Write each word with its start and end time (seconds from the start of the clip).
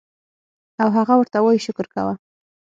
او 0.81 0.87
هغه 0.97 1.13
ورته 1.17 1.37
وائي 1.41 1.59
شکر 1.65 1.85
کوه 1.93 2.13